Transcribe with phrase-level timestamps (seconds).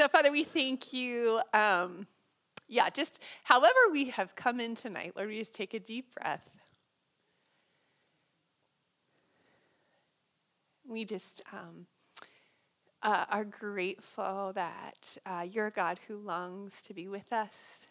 [0.00, 1.42] so, Father, we thank you.
[1.52, 2.06] Um,
[2.68, 6.50] yeah, just however we have come in tonight, Lord, we just take a deep breath.
[10.88, 11.84] We just um,
[13.02, 17.84] uh, are grateful that uh, you're a God who longs to be with us,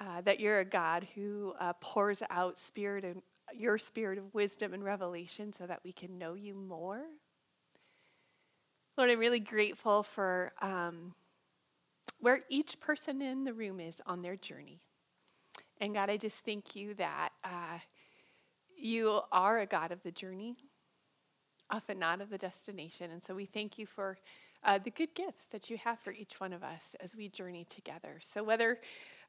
[0.00, 3.22] uh, that you're a God who uh, pours out spirit and
[3.54, 7.04] your spirit of wisdom and revelation so that we can know you more.
[8.96, 11.14] Lord, I'm really grateful for um,
[12.18, 14.80] where each person in the room is on their journey.
[15.82, 17.78] And God, I just thank you that uh,
[18.74, 20.56] you are a God of the journey,
[21.70, 23.10] often not of the destination.
[23.10, 24.16] And so we thank you for
[24.64, 27.66] uh, the good gifts that you have for each one of us as we journey
[27.68, 28.16] together.
[28.22, 28.80] So whether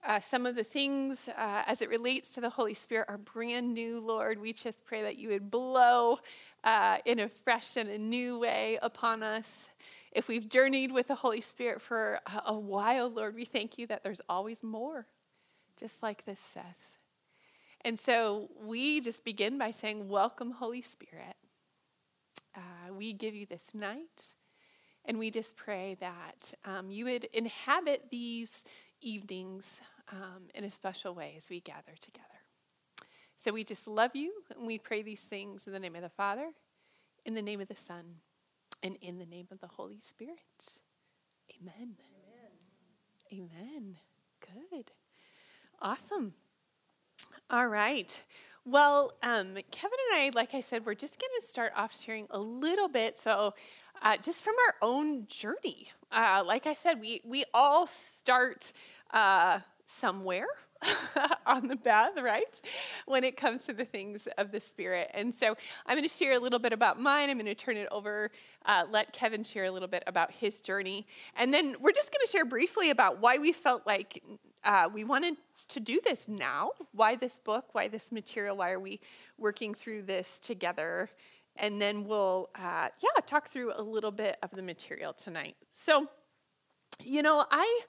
[0.06, 3.74] uh, some of the things uh, as it relates to the Holy Spirit are brand
[3.74, 4.40] new, Lord.
[4.40, 6.20] We just pray that you would blow
[6.64, 9.68] uh, in a fresh and a new way upon us.
[10.12, 14.04] If we've journeyed with the Holy Spirit for a, while, Lord, we thank you that
[14.04, 15.06] there's always more,
[15.78, 16.64] just like this says.
[17.82, 21.36] And so we just begin by saying, Welcome, Holy Spirit.
[22.56, 24.26] Uh, we give you this night,
[25.06, 28.64] and we just pray that um, you would inhabit these
[29.02, 29.82] evenings
[30.12, 32.26] um, in a special way as we gather together.
[33.36, 36.10] So we just love you, and we pray these things in the name of the
[36.10, 36.50] Father,
[37.26, 38.16] in the name of the Son,
[38.82, 40.40] and in the name of the Holy Spirit.
[41.60, 41.98] Amen.
[43.32, 43.50] Amen.
[43.62, 43.96] Amen.
[44.72, 44.92] Good.
[45.82, 46.34] Awesome.
[47.50, 48.24] All right.
[48.66, 52.28] Well, um, Kevin and I, like I said, we're just going to start off sharing
[52.32, 53.18] a little bit.
[53.18, 53.54] So,
[54.02, 58.74] uh, just from our own journey, uh, like I said, we we all start
[59.12, 60.48] uh, somewhere
[61.46, 62.62] on the path, right?
[63.06, 65.10] When it comes to the things of the Spirit.
[65.14, 67.30] And so I'm going to share a little bit about mine.
[67.30, 68.32] I'm going to turn it over,
[68.66, 71.06] uh, let Kevin share a little bit about his journey.
[71.36, 74.24] And then we're just going to share briefly about why we felt like
[74.64, 75.36] uh, we wanted
[75.70, 76.72] to do this now.
[76.92, 77.74] Why this book?
[77.74, 78.58] Why this material?
[78.58, 79.00] Why are we
[79.38, 81.10] working through this together?
[81.58, 85.56] And then we'll, uh, yeah, talk through a little bit of the material tonight.
[85.72, 86.08] So,
[87.04, 87.82] you know, I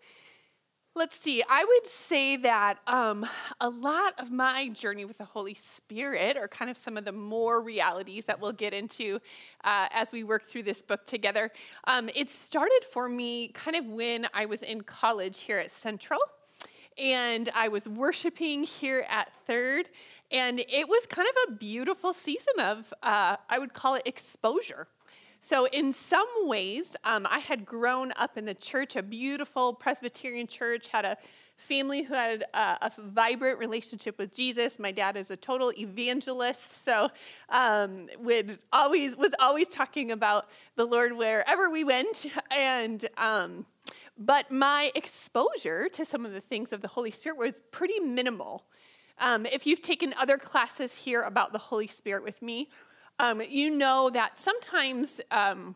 [0.98, 1.44] Let's see.
[1.48, 3.24] I would say that um,
[3.60, 7.12] a lot of my journey with the Holy Spirit are kind of some of the
[7.12, 9.20] more realities that we'll get into
[9.62, 11.52] uh, as we work through this book together.
[11.84, 16.18] Um, it started for me kind of when I was in college here at Central,
[16.98, 19.90] and I was worshiping here at Third,
[20.30, 24.88] and it was kind of a beautiful season of, uh, I would call it exposure.
[25.40, 30.48] So, in some ways, um, I had grown up in the church, a beautiful Presbyterian
[30.48, 31.16] church, had a
[31.56, 34.80] family who had a, a vibrant relationship with Jesus.
[34.80, 37.08] My dad is a total evangelist, so
[37.50, 43.08] um, would always was always talking about the Lord wherever we went, and.
[43.16, 43.66] Um,
[44.20, 48.64] but my exposure to some of the things of the Holy Spirit was pretty minimal.
[49.20, 52.68] Um, if you've taken other classes here about the Holy Spirit with me,
[53.18, 55.74] um, you know that sometimes um,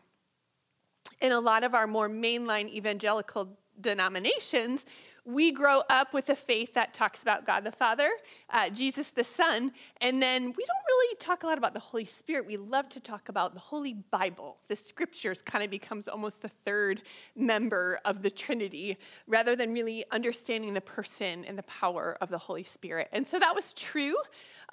[1.21, 4.85] in a lot of our more mainline evangelical denominations,
[5.25, 8.09] we grow up with a faith that talks about God the Father,
[8.49, 12.05] uh, Jesus the Son, and then we don't really talk a lot about the Holy
[12.05, 12.45] Spirit.
[12.45, 14.57] We love to talk about the Holy Bible.
[14.67, 17.03] The scriptures kind of becomes almost the third
[17.35, 18.97] member of the Trinity
[19.27, 23.07] rather than really understanding the person and the power of the Holy Spirit.
[23.11, 24.15] And so that was true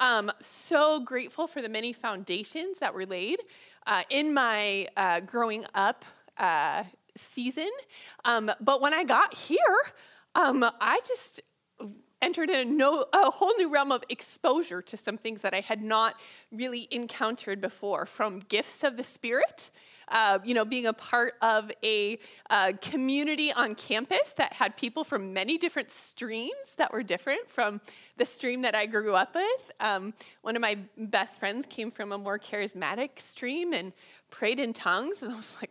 [0.00, 3.40] um, so grateful for the many foundations that were laid
[3.86, 6.04] uh, in my uh, growing up
[6.38, 6.84] uh,
[7.16, 7.70] season.
[8.24, 9.58] Um, but when I got here,
[10.34, 11.40] um, I just
[12.22, 15.60] entered in a, no, a whole new realm of exposure to some things that I
[15.60, 16.16] had not
[16.52, 19.70] really encountered before, from gifts of the Spirit
[20.10, 22.18] uh, you know, being a part of a
[22.50, 27.80] uh, community on campus that had people from many different streams that were different from
[28.16, 29.72] the stream that I grew up with.
[29.78, 33.92] Um, one of my best friends came from a more charismatic stream and
[34.30, 35.69] prayed in tongues, and I was like,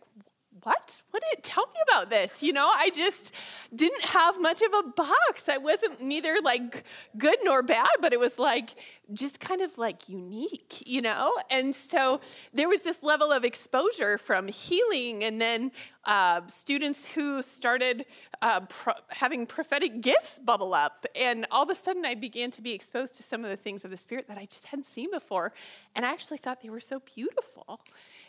[0.63, 1.01] what?
[1.11, 2.43] What did it tell me about this?
[2.43, 3.33] You know, I just
[3.73, 5.49] didn't have much of a box.
[5.49, 6.83] I wasn't neither like
[7.17, 8.75] good nor bad, but it was like
[9.13, 11.31] just kind of like unique, you know?
[11.49, 12.21] And so
[12.53, 15.71] there was this level of exposure from healing and then
[16.05, 18.05] uh, students who started
[18.41, 21.05] uh, pro- having prophetic gifts bubble up.
[21.15, 23.85] And all of a sudden, I began to be exposed to some of the things
[23.85, 25.53] of the Spirit that I just hadn't seen before.
[25.95, 27.81] And I actually thought they were so beautiful.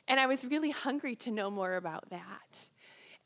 [0.08, 2.68] And I was really hungry to know more about that.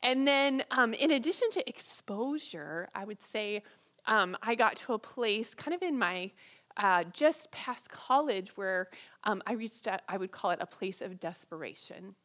[0.03, 3.63] And then, um, in addition to exposure, I would say
[4.05, 6.31] um, I got to a place kind of in my
[6.77, 8.89] uh, just past college where
[9.23, 12.15] um, I reached, a, I would call it a place of desperation.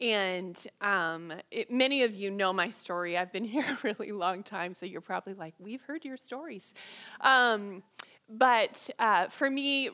[0.00, 3.16] And um, it, many of you know my story.
[3.16, 6.74] I've been here a really long time, so you're probably like, we've heard your stories.
[7.20, 7.82] Um,
[8.28, 9.90] but uh, for me,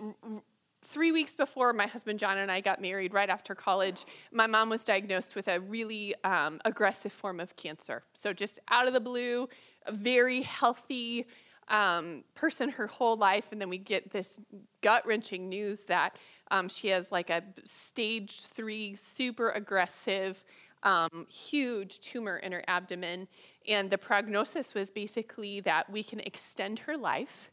[0.93, 4.69] three weeks before my husband John and I got married, right after college, my mom
[4.69, 8.05] was diagnosed with a really um, aggressive form of cancer.
[8.13, 9.49] So, just out of the blue,
[9.87, 11.27] a very healthy
[11.69, 14.39] um, person her whole life, and then we get this
[14.83, 16.17] gut wrenching news that
[16.51, 20.45] um, she has like a stage three, super aggressive,
[20.83, 23.29] um, huge tumor in her abdomen.
[23.67, 27.51] And the prognosis was basically that we can extend her life,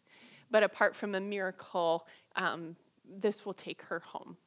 [0.51, 2.05] but apart from a miracle,
[2.35, 2.75] um,
[3.09, 4.37] this will take her home.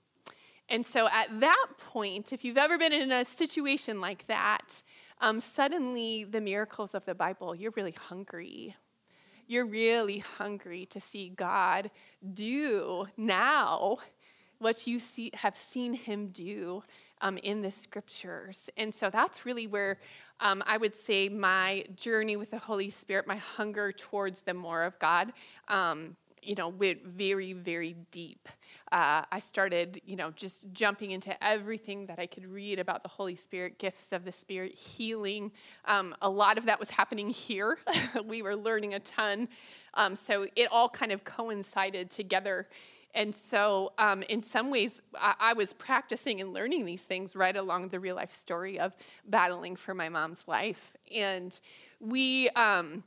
[0.69, 4.83] And so at that point, if you've ever been in a situation like that,
[5.21, 8.75] um, suddenly the miracles of the Bible, you're really hungry.
[9.47, 11.91] You're really hungry to see God
[12.33, 13.99] do now
[14.59, 16.83] what you see, have seen Him do
[17.21, 18.71] um, in the scriptures.
[18.77, 19.99] And so that's really where
[20.41, 24.85] um, I would say my journey with the Holy Spirit, my hunger towards the more
[24.85, 25.33] of God,
[25.69, 28.49] um, you know, went very, very deep.
[28.91, 33.09] Uh, I started, you know, just jumping into everything that I could read about the
[33.09, 35.53] Holy Spirit, gifts of the Spirit, healing.
[35.87, 37.79] Um, a lot of that was happening here.
[38.27, 39.49] we were learning a ton.
[39.95, 42.69] Um, so it all kind of coincided together.
[43.15, 47.55] And so, um, in some ways, I-, I, was practicing and learning these things right
[47.55, 48.97] along the real life story of
[49.27, 50.95] battling for my mom's life.
[51.15, 51.59] And
[52.01, 53.05] we, um,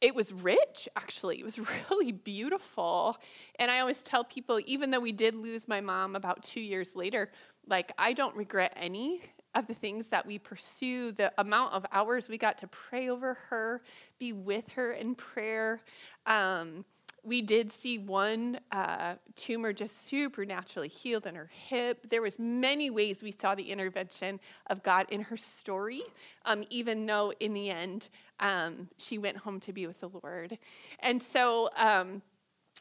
[0.00, 1.38] it was rich actually.
[1.38, 1.58] It was
[1.90, 3.16] really beautiful.
[3.58, 6.94] And i always tell people even though we did lose my mom about two years
[6.94, 7.30] later
[7.66, 9.22] like i don't regret any
[9.54, 13.34] of the things that we pursue the amount of hours we got to pray over
[13.48, 13.82] her
[14.18, 15.80] be with her in prayer.
[16.26, 16.84] Um,
[17.26, 22.08] we did see one uh, tumor just supernaturally healed in her hip.
[22.08, 24.38] There was many ways we saw the intervention
[24.68, 26.02] of God in her story,
[26.44, 28.08] um, even though in the end
[28.38, 30.56] um, she went home to be with the Lord.
[31.00, 32.22] And so um,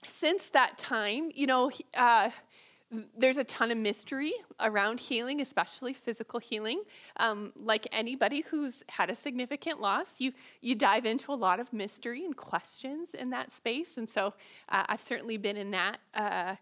[0.03, 2.30] since that time, you know, uh,
[3.18, 6.84] there's a ton of mystery around healing, especially physical healing.
[7.18, 11.74] Um, like anybody who's had a significant loss, you you dive into a lot of
[11.74, 13.98] mystery and questions in that space.
[13.98, 14.34] And so
[14.70, 16.56] uh, I've certainly been in that uh,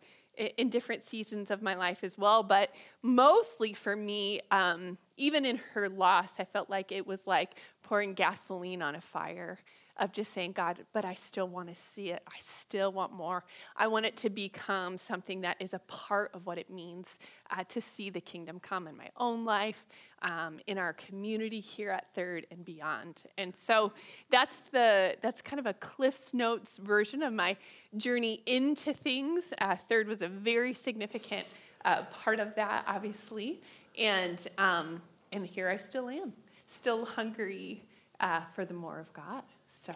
[0.58, 2.42] in different seasons of my life as well.
[2.42, 2.72] But
[3.02, 8.14] mostly for me, um, even in her loss, I felt like it was like pouring
[8.14, 9.60] gasoline on a fire
[9.98, 12.24] of just saying, God, but I still want to see it.
[12.28, 13.44] I still want more.
[13.76, 17.20] I want it to become something that is a part of what it means
[17.52, 19.86] uh, to see the kingdom come in my own life,
[20.24, 23.24] um, in our community here at Third and beyond.
[23.38, 23.94] And so
[24.32, 27.56] that's the that's kind of a Cliff's Notes version of my
[27.98, 29.54] journey into things.
[29.60, 31.46] Uh, Third was a very significant
[31.86, 33.62] uh, part of that, obviously,
[33.98, 35.02] and um,
[35.32, 36.34] and here I still am,
[36.68, 37.84] still hungry
[38.20, 39.44] uh, for the more of God.
[39.84, 39.94] So,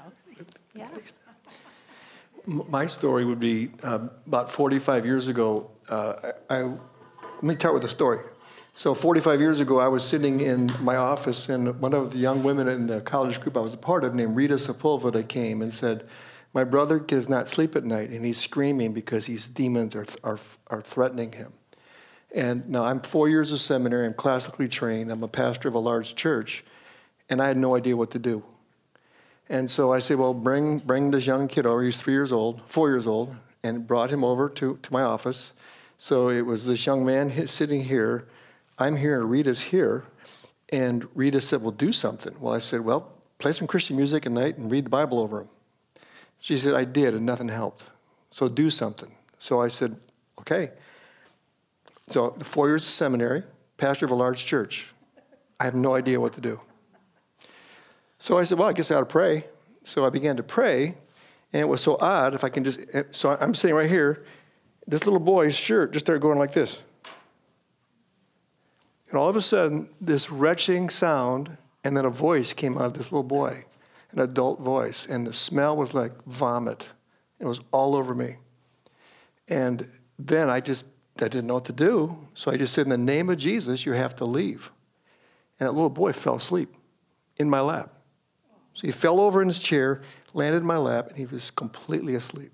[0.75, 0.85] yeah.
[2.45, 5.71] My story would be uh, about 45 years ago.
[5.87, 8.19] Uh, I, I, let me start with a story.
[8.73, 12.43] So, 45 years ago, I was sitting in my office, and one of the young
[12.43, 15.73] women in the college group I was a part of, named Rita Sepulveda, came and
[15.73, 16.05] said,
[16.53, 20.39] My brother does not sleep at night, and he's screaming because his demons are, are,
[20.67, 21.53] are threatening him.
[22.35, 25.79] And now I'm four years of seminary, I'm classically trained, I'm a pastor of a
[25.79, 26.65] large church,
[27.29, 28.43] and I had no idea what to do.
[29.49, 31.81] And so I said, well, bring, bring this young kid over.
[31.83, 35.53] He's three years old, four years old, and brought him over to, to my office.
[35.97, 38.27] So it was this young man sitting here.
[38.77, 40.05] I'm here, and Rita's here.
[40.69, 42.35] And Rita said, well, do something.
[42.39, 45.41] Well, I said, well, play some Christian music at night and read the Bible over
[45.41, 45.49] him.
[46.39, 47.85] She said, I did, and nothing helped.
[48.29, 49.11] So do something.
[49.39, 49.95] So I said,
[50.41, 50.71] okay.
[52.09, 53.43] So four years of seminary,
[53.77, 54.91] pastor of a large church.
[55.59, 56.59] I have no idea what to do.
[58.19, 59.45] So I said, well, I guess I ought to pray.
[59.83, 60.95] So I began to pray,
[61.53, 62.33] and it was so odd.
[62.33, 64.25] If I can just, eh, so I'm sitting right here.
[64.85, 66.81] This little boy's shirt just started going like this.
[69.09, 72.93] And all of a sudden, this retching sound, and then a voice came out of
[72.93, 73.65] this little boy,
[74.11, 76.87] an adult voice, and the smell was like vomit.
[77.39, 78.37] It was all over me.
[79.47, 80.85] And then I just,
[81.17, 82.27] I didn't know what to do.
[82.33, 84.71] So I just said, in the name of Jesus, you have to leave.
[85.59, 86.73] And that little boy fell asleep
[87.37, 87.93] in my lap.
[88.77, 90.01] So he fell over in his chair,
[90.35, 92.51] landed in my lap, and he was completely asleep.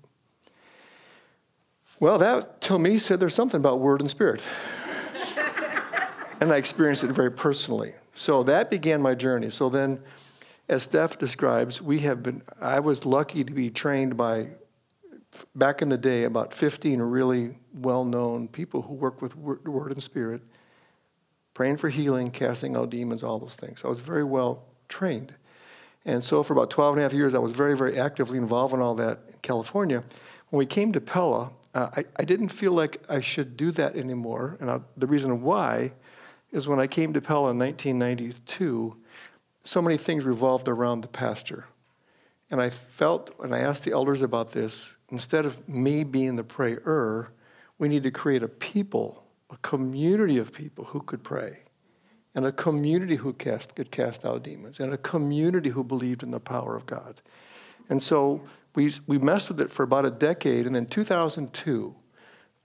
[2.00, 4.42] Well, that to me said there's something about word and spirit.
[6.40, 7.92] and I experienced it very personally.
[8.14, 9.50] So that began my journey.
[9.50, 10.00] So then,
[10.66, 14.48] as Steph describes, we have been, I was lucky to be trained by,
[15.54, 20.02] back in the day, about 15 really well known people who work with word and
[20.02, 20.40] spirit
[21.52, 23.82] praying for healing, casting out demons, all those things.
[23.84, 25.34] I was very well trained.
[26.04, 28.74] And so for about 12 and a half years, I was very, very actively involved
[28.74, 30.04] in all that in California.
[30.50, 33.96] When we came to Pella, uh, I, I didn't feel like I should do that
[33.96, 34.56] anymore.
[34.60, 35.92] And I, the reason why
[36.52, 38.96] is when I came to Pella in 1992,
[39.64, 41.66] so many things revolved around the pastor.
[42.50, 46.44] And I felt, and I asked the elders about this, instead of me being the
[46.44, 47.32] prayer,
[47.78, 51.63] we need to create a people, a community of people who could pray,
[52.34, 56.30] and a community who cast, could cast out demons, and a community who believed in
[56.30, 57.20] the power of God.
[57.88, 58.42] And so
[58.74, 61.94] we, we messed with it for about a decade, and then 2002,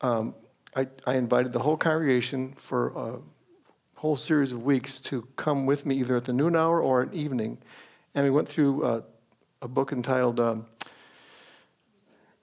[0.02, 0.34] um,
[0.76, 3.20] I, I invited the whole congregation for a
[4.00, 7.14] whole series of weeks to come with me either at the noon hour or at
[7.14, 7.58] evening.
[8.16, 9.02] And we went through uh,
[9.62, 10.68] a book entitled um,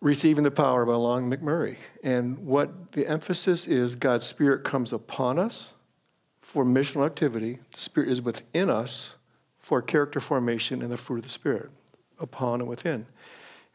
[0.01, 1.79] Receiving the Power by Long McMurry.
[2.05, 5.73] And what the emphasis is God's Spirit comes upon us
[6.47, 9.17] for missional activity, the Spirit is within us
[9.59, 11.71] for character formation and the fruit of the Spirit,
[12.21, 13.05] upon and within.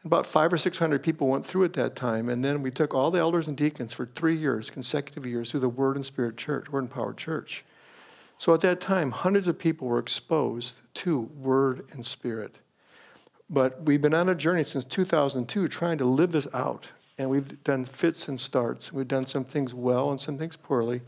[0.06, 2.94] About five or six hundred people went through at that time, and then we took
[2.94, 6.38] all the elders and deacons for three years, consecutive years, through the Word and Spirit
[6.38, 7.62] Church, Word Empowered Church.
[8.38, 12.58] So at that time, hundreds of people were exposed to Word and Spirit.
[13.50, 16.88] But we've been on a journey since 2002 trying to live this out.
[17.18, 18.94] And we've done fits and starts.
[18.94, 21.02] We've done some things well and some things poorly.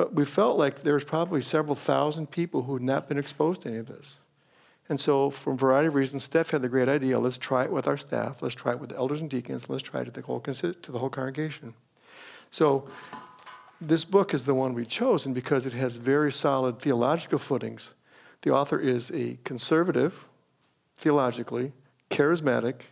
[0.00, 3.60] But we felt like there was probably several thousand people who had not been exposed
[3.60, 4.16] to any of this.
[4.88, 7.70] And so, for a variety of reasons, Steph had the great idea let's try it
[7.70, 10.10] with our staff, let's try it with the elders and deacons, let's try it to
[10.10, 11.74] the whole, to the whole congregation.
[12.50, 12.88] So,
[13.78, 17.92] this book is the one we've chosen because it has very solid theological footings.
[18.40, 20.24] The author is a conservative,
[20.96, 21.72] theologically,
[22.08, 22.84] charismatic,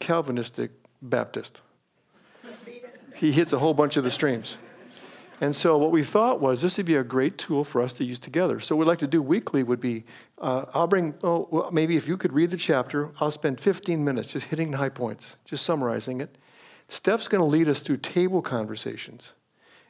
[0.00, 1.60] Calvinistic Baptist.
[3.14, 4.58] He hits a whole bunch of the streams.
[5.40, 8.04] And so what we thought was this would be a great tool for us to
[8.04, 8.58] use together.
[8.58, 10.04] So what we'd like to do weekly would be,
[10.38, 14.04] uh, I'll bring, oh, well, maybe if you could read the chapter, I'll spend 15
[14.04, 16.36] minutes just hitting the high points, just summarizing it.
[16.88, 19.34] Steph's going to lead us through table conversations.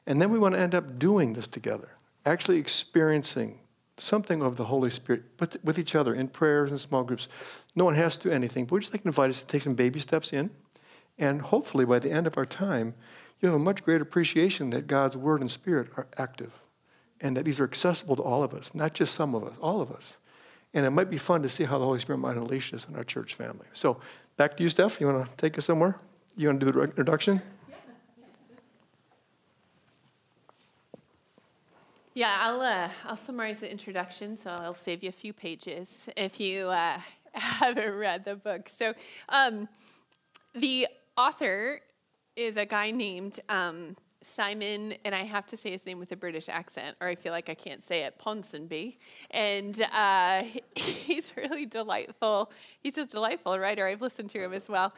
[0.06, 1.90] And then we want to end up doing this together,
[2.26, 3.60] actually experiencing
[3.96, 7.28] something of the Holy Spirit with, with each other in prayers and small groups.
[7.74, 9.62] No one has to do anything, but we just like to invite us to take
[9.62, 10.50] some baby steps in.
[11.18, 12.94] And hopefully, by the end of our time,
[13.40, 16.52] you'll have a much greater appreciation that God's Word and Spirit are active
[17.20, 19.80] and that these are accessible to all of us, not just some of us, all
[19.80, 20.18] of us.
[20.74, 22.94] And it might be fun to see how the Holy Spirit might unleash this in
[22.96, 23.66] our church family.
[23.72, 24.00] So,
[24.36, 25.00] back to you, Steph.
[25.00, 25.98] You want to take us somewhere?
[26.36, 27.42] You want to do the introduction?
[32.14, 36.40] Yeah, I'll uh, I'll summarize the introduction, so I'll save you a few pages if
[36.40, 36.98] you uh,
[37.32, 38.68] haven't read the book.
[38.68, 38.92] So,
[39.28, 39.68] um,
[40.54, 41.80] the author
[42.38, 46.16] is a guy named um, Simon, and I have to say his name with a
[46.16, 48.96] British accent, or I feel like I can't say it, Ponsonby.
[49.32, 50.44] And uh,
[50.76, 52.52] he's really delightful.
[52.80, 53.86] He's a delightful writer.
[53.86, 54.94] I've listened to him as well.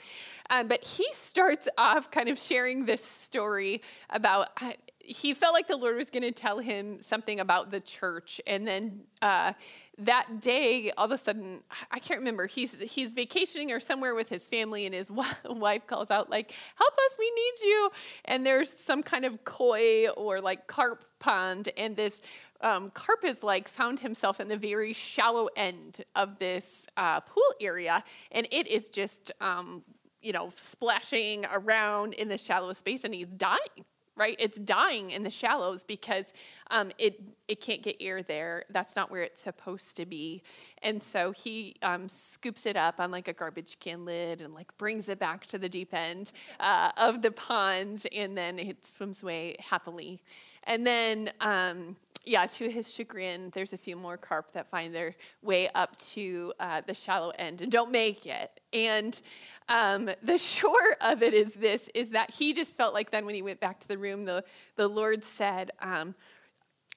[0.51, 3.81] Um, but he starts off kind of sharing this story
[4.11, 4.73] about uh,
[5.11, 8.67] he felt like the Lord was going to tell him something about the church, and
[8.67, 9.53] then uh,
[9.99, 12.47] that day, all of a sudden, I can't remember.
[12.47, 15.11] He's he's vacationing or somewhere with his family, and his
[15.45, 17.91] wife calls out like, "Help us, we need you!"
[18.27, 22.21] And there's some kind of koi or like carp pond, and this
[22.61, 27.55] um, carp is like found himself in the very shallow end of this uh, pool
[27.61, 29.33] area, and it is just.
[29.41, 29.83] Um,
[30.23, 33.87] you know, splashing around in the shallow space, and he's dying
[34.21, 34.37] right?
[34.39, 36.35] It's dying in the shallows because
[36.71, 38.65] um, it it can't get air there.
[38.69, 40.43] That's not where it's supposed to be.
[40.83, 44.77] And so he um, scoops it up on like a garbage can lid and like
[44.77, 49.23] brings it back to the deep end uh, of the pond, and then it swims
[49.23, 50.21] away happily.
[50.65, 55.15] And then um, yeah, to his chagrin, there's a few more carp that find their
[55.43, 58.61] way up to uh, the shallow end and don't make it.
[58.73, 59.19] And
[59.69, 63.35] um, the short of it is this: is that he just felt like then when
[63.35, 64.45] he went back to the room, the
[64.77, 66.15] the Lord said, um,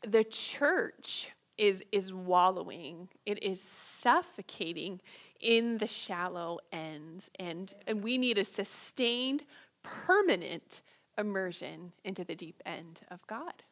[0.05, 4.99] "The church is is wallowing; it is suffocating
[5.39, 9.43] in the shallow ends, and and we need a sustained,
[9.83, 10.81] permanent
[11.17, 13.63] immersion into the deep end of God."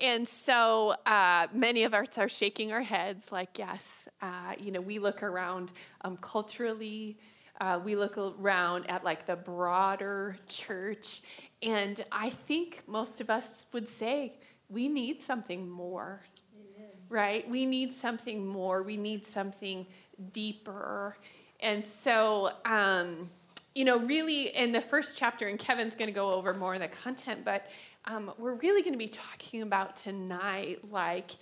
[0.00, 4.80] And so uh, many of us are shaking our heads, like, yes, uh, you know,
[4.80, 7.18] we look around um, culturally,
[7.60, 11.22] uh, we look around at like the broader church,
[11.62, 14.34] and I think most of us would say
[14.68, 16.22] we need something more,
[16.54, 16.90] Amen.
[17.08, 17.48] right?
[17.50, 19.84] We need something more, we need something
[20.32, 21.16] deeper.
[21.58, 23.30] And so, um,
[23.78, 26.80] you know, really in the first chapter, and Kevin's going to go over more of
[26.80, 27.68] the content, but
[28.06, 31.36] um, we're really going to be talking about tonight, like,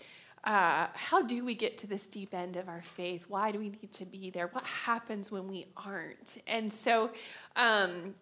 [0.44, 3.24] uh, how do we get to this deep end of our faith?
[3.28, 4.48] Why do we need to be there?
[4.48, 6.42] What happens when we aren't?
[6.46, 7.10] And so,
[7.56, 8.14] um,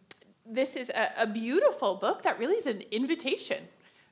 [0.47, 3.65] this is a, a beautiful book that really is an invitation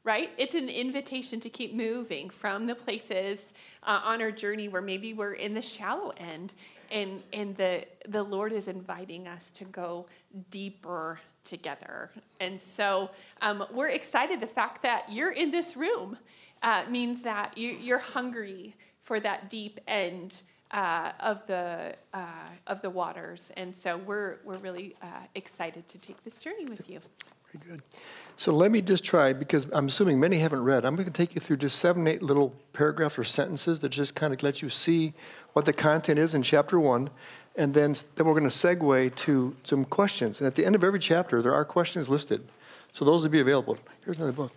[0.04, 0.30] right?
[0.36, 3.52] It's an invitation to keep moving from the places
[3.84, 6.54] uh, on our journey where maybe we're in the shallow end,
[6.92, 10.06] and and the the Lord is inviting us to go
[10.50, 12.10] deeper together.
[12.38, 14.40] And so um, we're excited.
[14.40, 16.16] The fact that you're in this room
[16.62, 20.42] uh, means that you, you're hungry for that deep end.
[20.70, 25.98] Uh, of the uh, of the waters, and so we're we're really uh, excited to
[25.98, 26.98] take this journey with you.
[27.52, 27.82] Very good.
[28.36, 30.86] So let me just try, because I'm assuming many haven't read.
[30.86, 34.14] I'm going to take you through just seven, eight little paragraphs or sentences that just
[34.14, 35.12] kind of let you see
[35.52, 37.10] what the content is in chapter one.
[37.54, 40.40] And then, then we're going to segue to some questions.
[40.40, 42.48] And at the end of every chapter, there are questions listed.
[42.92, 43.78] So those will be available.
[44.04, 44.52] Here's another book.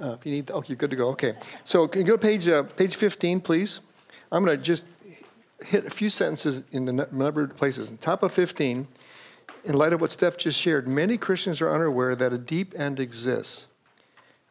[0.00, 1.08] Uh, if you need, oh, you're good to go.
[1.08, 1.34] Okay.
[1.64, 3.80] So can you go to page, uh, page 15, please?
[4.30, 4.86] I'm going to just
[5.66, 7.90] hit a few sentences in the number of places.
[7.90, 8.86] On top of 15,
[9.64, 12.98] in light of what Steph just shared, many Christians are unaware that a deep end
[12.98, 13.68] exists.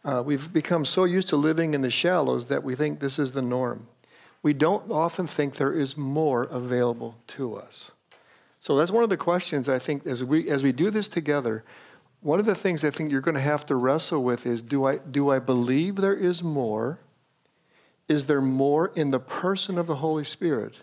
[0.03, 3.34] Uh, we've become so used to living in the shallows that we think this is
[3.34, 3.88] the norm.
[4.41, 7.91] We don't often think there is more available to us.
[8.60, 11.63] So that's one of the questions I think as we as we do this together.
[12.22, 14.86] One of the things I think you're going to have to wrestle with is do
[14.86, 17.00] I do I believe there is more?
[18.08, 20.75] Is there more in the person of the Holy Spirit?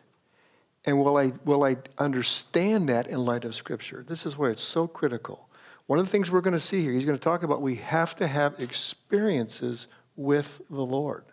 [0.85, 4.05] And will I, will I understand that in light of Scripture?
[4.07, 5.49] This is why it's so critical.
[5.87, 7.77] One of the things we're going to see here, he's going to talk about we
[7.77, 11.25] have to have experiences with the Lord.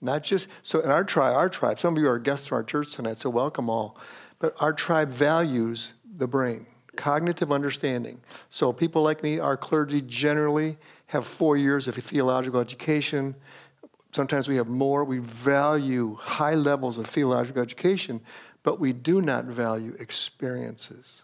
[0.00, 2.64] Not just, so in our tribe, our tribe, some of you are guests from our
[2.64, 3.98] church tonight, so welcome all.
[4.38, 8.20] But our tribe values the brain, cognitive understanding.
[8.48, 13.34] So people like me, our clergy generally have four years of theological education.
[14.12, 15.04] Sometimes we have more.
[15.04, 18.20] We value high levels of theological education
[18.62, 21.22] but we do not value experiences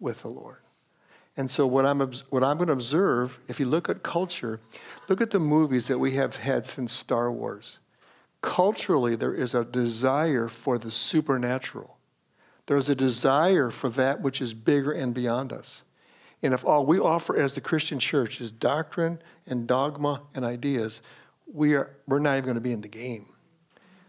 [0.00, 0.58] with the Lord.
[1.36, 4.60] And so, what I'm, what I'm going to observe, if you look at culture,
[5.08, 7.78] look at the movies that we have had since Star Wars.
[8.42, 11.96] Culturally, there is a desire for the supernatural.
[12.66, 15.82] There's a desire for that which is bigger and beyond us.
[16.42, 21.00] And if all we offer as the Christian church is doctrine and dogma and ideas,
[21.46, 23.31] we are, we're not even going to be in the game.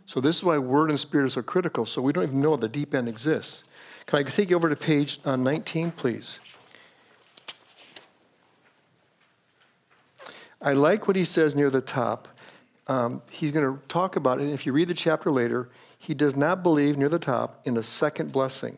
[0.06, 1.86] So this is why word and spirit is so critical.
[1.86, 3.64] So we don't even know the deep end exists.
[4.06, 6.40] Can I take you over to page uh, 19, please?
[10.62, 12.28] I like what he says near the top.
[12.88, 14.44] Um, he's going to talk about it.
[14.44, 17.78] And if you read the chapter later, he does not believe near the top in
[17.78, 18.78] a second blessing.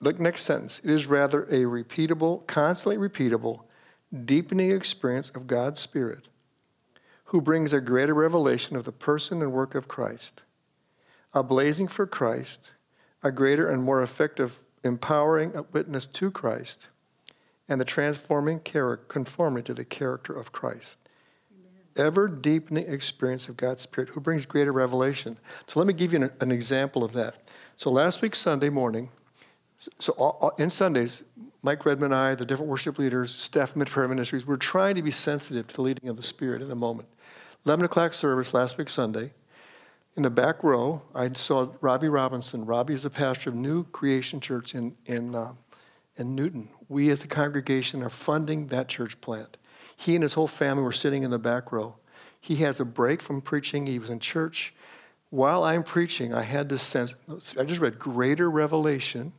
[0.00, 0.80] Look, next sentence.
[0.82, 3.60] It is rather a repeatable, constantly repeatable,
[4.24, 6.28] deepening experience of God's Spirit
[7.34, 10.42] who brings a greater revelation of the person and work of Christ,
[11.32, 12.70] a blazing for Christ,
[13.24, 16.86] a greater and more effective empowering witness to Christ,
[17.68, 20.96] and the transforming character, conformity to the character of Christ.
[21.96, 25.36] Ever deepening experience of God's Spirit who brings greater revelation.
[25.66, 27.34] So let me give you an, an example of that.
[27.74, 29.08] So last week, Sunday morning,
[29.98, 31.24] so all, all, in Sundays,
[31.64, 35.02] Mike Redmond and I, the different worship leaders, staff mid prayer ministries, we're trying to
[35.02, 37.08] be sensitive to the leading of the Spirit in the moment.
[37.66, 39.32] 11 o'clock service last week, Sunday.
[40.16, 42.66] In the back row, I saw Robbie Robinson.
[42.66, 45.54] Robbie is the pastor of New Creation Church in, in, uh,
[46.16, 46.68] in Newton.
[46.90, 49.56] We, as a congregation, are funding that church plant.
[49.96, 51.96] He and his whole family were sitting in the back row.
[52.38, 53.86] He has a break from preaching.
[53.86, 54.74] He was in church.
[55.30, 57.14] While I'm preaching, I had this sense,
[57.58, 59.32] I just read greater revelation.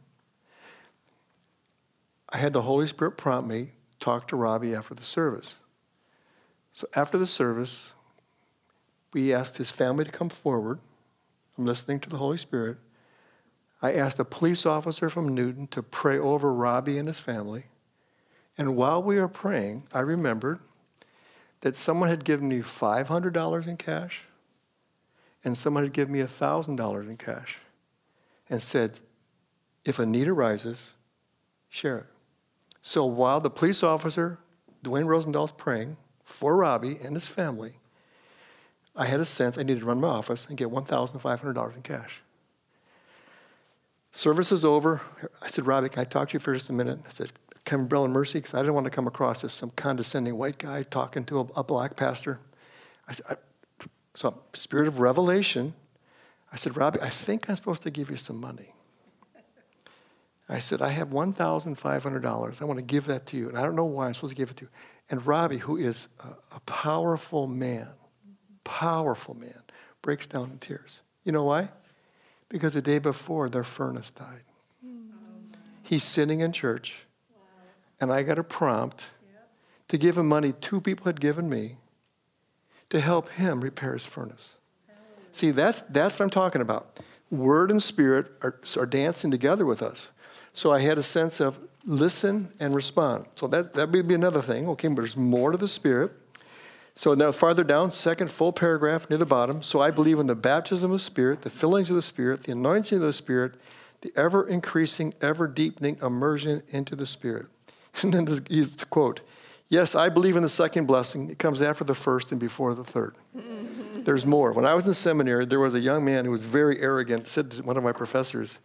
[2.29, 5.57] I had the Holy Spirit prompt me, talk to Robbie after the service.
[6.73, 7.93] So after the service,
[9.15, 10.79] we asked his family to come forward.
[11.57, 12.77] I'm listening to the Holy Spirit.
[13.81, 17.67] I asked a police officer from Newton to pray over Robbie and his family.
[18.57, 20.59] And while we were praying, I remembered
[21.61, 24.23] that someone had given me $500 in cash
[25.45, 27.59] and someone had given me $1,000 in cash
[28.49, 28.99] and said,
[29.85, 30.95] if a need arises,
[31.69, 32.07] share it.
[32.81, 34.39] So while the police officer,
[34.83, 37.77] Dwayne Rosendahl, is praying for Robbie and his family,
[38.95, 42.21] I had a sense I needed to run my office and get $1,500 in cash.
[44.11, 45.01] Service is over.
[45.41, 46.99] I said, Robbie, can I talk to you for just a minute?
[47.05, 47.33] I said,
[47.65, 50.83] Come, umbrella mercy, because I didn't want to come across as some condescending white guy
[50.83, 52.39] talking to a, a black pastor.
[53.07, 53.35] I said, I,
[54.13, 55.73] so, spirit of revelation.
[56.53, 58.73] I said, Robbie, I think I'm supposed to give you some money.
[60.47, 62.61] I said, I have $1,500.
[62.61, 63.49] I want to give that to you.
[63.49, 64.69] And I don't know why I'm supposed to give it to you.
[65.09, 67.89] And Robbie, who is a, a powerful man,
[68.65, 69.61] powerful man,
[70.01, 71.01] breaks down in tears.
[71.23, 71.69] You know why?
[72.49, 74.41] Because the day before, their furnace died.
[75.81, 77.05] He's sitting in church,
[78.01, 79.05] and I got a prompt
[79.87, 81.77] to give him money two people had given me
[82.89, 84.57] to help him repair his furnace.
[85.31, 86.99] See, that's, that's what I'm talking about.
[87.29, 90.11] Word and spirit are, are dancing together with us.
[90.53, 93.25] So I had a sense of listen and respond.
[93.35, 94.67] So that, that would be another thing.
[94.69, 96.13] Okay, but there's more to the spirit.
[96.95, 99.61] So now farther down, second full paragraph near the bottom.
[99.61, 102.53] So I believe in the baptism of the Spirit, the fillings of the Spirit, the
[102.53, 103.55] anointing of the Spirit,
[103.99, 107.47] the ever increasing, ever deepening immersion into the Spirit.
[108.01, 109.21] And then this quote,
[109.67, 111.29] Yes, I believe in the second blessing.
[111.29, 113.13] It comes after the first and before the 3rd
[114.05, 114.51] There's more.
[114.51, 117.51] When I was in seminary, there was a young man who was very arrogant, said
[117.51, 118.59] to one of my professors,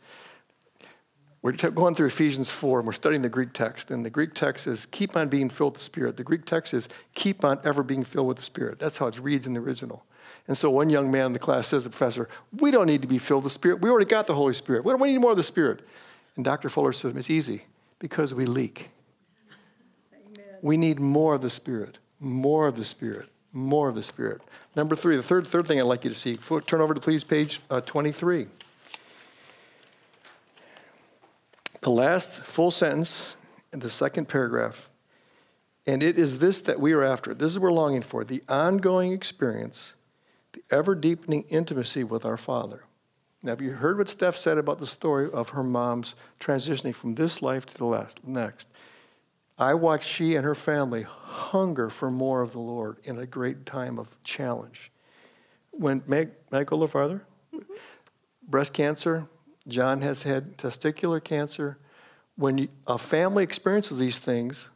[1.42, 3.90] we're going through Ephesians 4, and we're studying the Greek text.
[3.90, 6.18] And the Greek text is keep on being filled with the Spirit.
[6.18, 8.78] The Greek text is keep on ever being filled with the Spirit.
[8.78, 10.04] That's how it reads in the original.
[10.46, 13.00] And so one young man in the class says to the professor, We don't need
[13.02, 13.80] to be filled with the Spirit.
[13.80, 14.84] We already got the Holy Spirit.
[14.84, 15.80] We don't need more of the Spirit.
[16.36, 16.68] And Dr.
[16.68, 17.64] Fuller says, It's easy
[17.98, 18.90] because we leak.
[20.60, 24.42] We need more of the Spirit, more of the Spirit, more of the Spirit.
[24.76, 27.24] Number three, the third, third thing I'd like you to see, turn over to please
[27.24, 28.46] page uh, 23.
[31.82, 33.34] The last full sentence
[33.72, 34.90] in the second paragraph,
[35.86, 37.32] and it is this that we are after.
[37.32, 39.94] This is what we're longing for the ongoing experience,
[40.52, 42.84] the ever deepening intimacy with our Father.
[43.42, 47.14] Now, have you heard what Steph said about the story of her mom's transitioning from
[47.14, 48.68] this life to the last, next?
[49.58, 53.64] I watched she and her family hunger for more of the Lord in a great
[53.64, 54.90] time of challenge.
[55.70, 57.24] When Meg, may I go a little farther?
[57.54, 57.72] Mm-hmm.
[58.48, 59.26] Breast cancer,
[59.70, 61.78] John has had testicular cancer.
[62.36, 64.70] When a family experiences these things,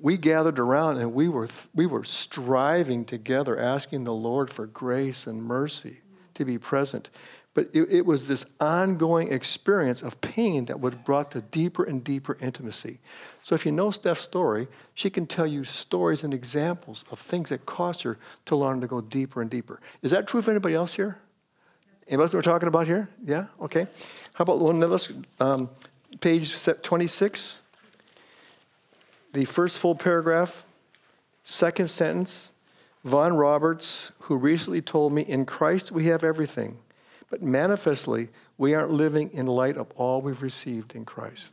[0.00, 5.26] we gathered around and we were, we were striving together, asking the Lord for grace
[5.26, 6.00] and mercy
[6.34, 7.10] to be present.
[7.54, 12.04] But it, it, was this ongoing experience of pain that would brought to deeper and
[12.04, 12.98] deeper intimacy.
[13.42, 17.48] So if you know Steph's story, she can tell you stories and examples of things
[17.48, 19.80] that caused her to learn to go deeper and deeper.
[20.02, 21.16] Is that true for anybody else here?
[22.08, 23.08] Anybody else we're talking about here?
[23.24, 23.46] Yeah?
[23.60, 23.86] Okay.
[24.34, 25.08] How about one of us?
[25.40, 25.70] Um,
[26.20, 27.58] page 26.
[29.32, 30.64] The first full paragraph,
[31.42, 32.50] second sentence.
[33.06, 36.78] Vaughn Roberts, who recently told me, In Christ we have everything.
[37.30, 41.52] But manifestly, we aren't living in light of all we've received in Christ.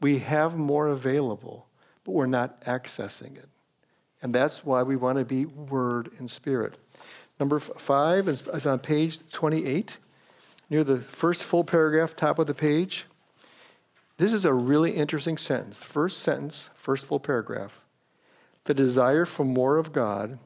[0.00, 1.66] We have more available,
[2.04, 3.48] but we're not accessing it.
[4.22, 6.78] And that's why we want to be word and spirit.
[7.38, 9.96] Number five is, on page 28,
[10.70, 13.06] near the first full paragraph, top of the page.
[14.16, 15.78] This is a really interesting sentence.
[15.78, 17.80] The First sentence, first full paragraph.
[18.64, 20.38] The desire for more of God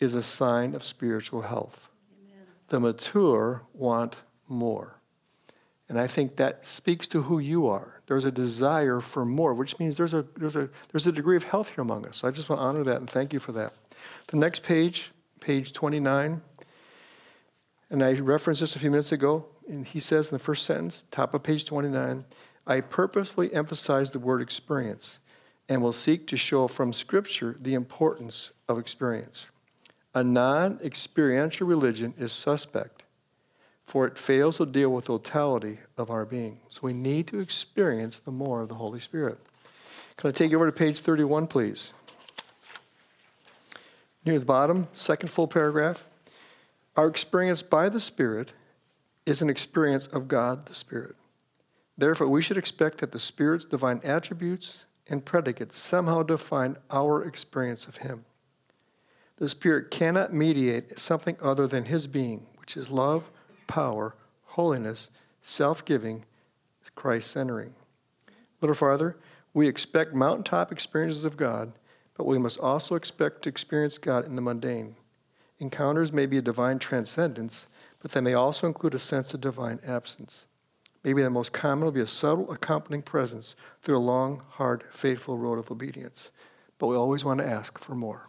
[0.00, 1.88] is a sign of spiritual health
[2.68, 4.16] the mature want
[4.48, 4.96] more.
[5.88, 8.00] And I think that speaks to who you are.
[8.06, 11.44] There's a desire for more, which means there's a, there's a, there's a degree of
[11.44, 12.18] health here among us.
[12.18, 13.74] So I just want to honor that and thank you for that.
[14.28, 15.12] The next page,
[15.44, 16.40] page 29,
[17.90, 21.02] and I referenced this a few minutes ago, and he says in the first sentence,
[21.10, 22.24] top of page 29,
[22.66, 25.18] I purposefully emphasize the word experience
[25.68, 29.48] and will seek to show from Scripture the importance of experience.
[30.14, 33.02] A non experiential religion is suspect,
[33.84, 36.58] for it fails to deal with the totality of our being.
[36.70, 39.38] So we need to experience the more of the Holy Spirit.
[40.16, 41.92] Can I take you over to page 31, please?
[44.24, 46.06] Near the bottom, second full paragraph.
[46.96, 48.52] Our experience by the Spirit
[49.26, 51.16] is an experience of God the Spirit.
[51.96, 57.86] Therefore, we should expect that the Spirit's divine attributes and predicates somehow define our experience
[57.86, 58.24] of Him.
[59.36, 63.24] The Spirit cannot mediate something other than His being, which is love,
[63.66, 65.10] power, holiness,
[65.42, 66.24] self giving,
[66.94, 67.74] Christ centering.
[68.28, 69.16] A little farther,
[69.52, 71.72] we expect mountaintop experiences of God,
[72.16, 74.96] but we must also expect to experience God in the mundane.
[75.58, 77.66] Encounters may be a divine transcendence,
[78.00, 80.46] but they may also include a sense of divine absence.
[81.02, 85.36] Maybe the most common will be a subtle accompanying presence through a long, hard, faithful
[85.36, 86.30] road of obedience.
[86.78, 88.28] But we always want to ask for more.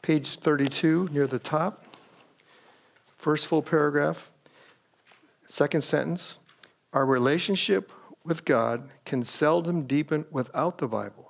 [0.00, 1.84] Page 32, near the top,
[3.16, 4.30] first full paragraph,
[5.46, 6.38] second sentence.
[6.92, 7.92] Our relationship
[8.24, 11.27] with God can seldom deepen without the Bible,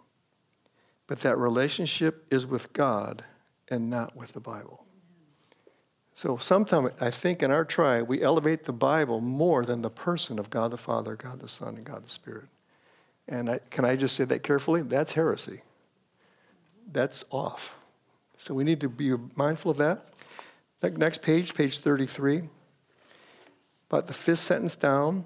[1.08, 3.24] but that relationship is with God
[3.68, 4.84] and not with the Bible.
[6.14, 10.38] So sometimes I think in our tribe, we elevate the Bible more than the person
[10.38, 12.46] of God the Father, God the Son, and God the Spirit.
[13.26, 14.82] And I, can I just say that carefully?
[14.82, 15.62] That's heresy.
[16.90, 17.74] that's off.
[18.36, 20.04] So we need to be mindful of that.
[20.82, 22.48] Next page, page 33.
[23.90, 25.24] About the fifth sentence down,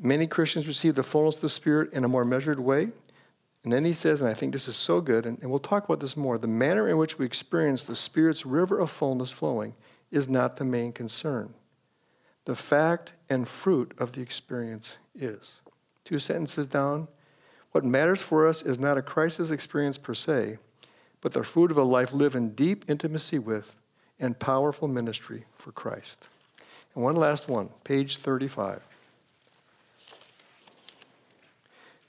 [0.00, 2.88] many Christians receive the fullness of the Spirit in a more measured way.
[3.64, 5.84] And then he says, and I think this is so good, and, and we'll talk
[5.84, 9.74] about this more the manner in which we experience the Spirit's river of fullness flowing
[10.10, 11.54] is not the main concern.
[12.44, 15.62] The fact and fruit of the experience is.
[16.04, 17.08] Two sentences down.
[17.72, 20.58] What matters for us is not a crisis experience per se,
[21.22, 23.76] but the fruit of a life lived in deep intimacy with
[24.20, 26.20] and powerful ministry for Christ.
[26.94, 28.82] And one last one, page 35.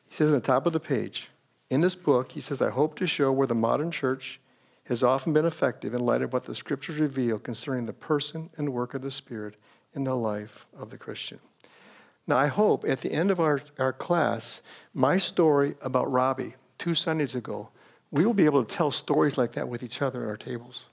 [0.09, 1.29] He says on the top of the page,
[1.69, 4.39] in this book, he says, I hope to show where the modern church
[4.85, 8.71] has often been effective in light of what the scriptures reveal concerning the person and
[8.71, 9.55] work of the Spirit
[9.93, 11.39] in the life of the Christian.
[12.27, 14.61] Now, I hope at the end of our, our class,
[14.93, 17.69] my story about Robbie two Sundays ago
[18.11, 20.87] we will be able to tell stories like that with each other at our tables.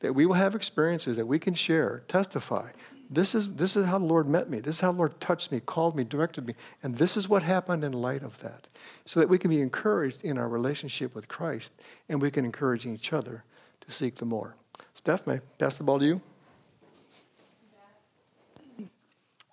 [0.00, 2.70] That we will have experiences that we can share, testify.
[3.12, 4.60] This is, this is how the Lord met me.
[4.60, 6.54] This is how the Lord touched me, called me, directed me.
[6.82, 8.68] And this is what happened in light of that.
[9.04, 11.74] So that we can be encouraged in our relationship with Christ
[12.08, 13.44] and we can encourage each other
[13.82, 14.56] to seek the more.
[14.94, 16.20] Steph, may I pass the ball to you?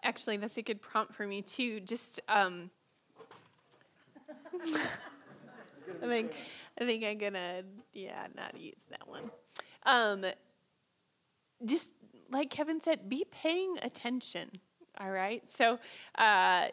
[0.03, 1.81] Actually, that's a good prompt for me, too.
[1.81, 2.69] Just, um,
[6.01, 6.33] I think
[6.79, 9.29] I think I'm gonna, yeah, not use that one.
[9.85, 10.25] Um,
[11.65, 11.91] just
[12.29, 14.49] like Kevin said, be paying attention.
[14.99, 15.49] All right.
[15.49, 15.79] So,
[16.17, 16.67] uh,